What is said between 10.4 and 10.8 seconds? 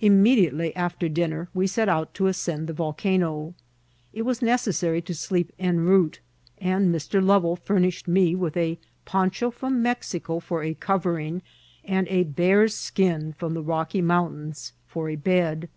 a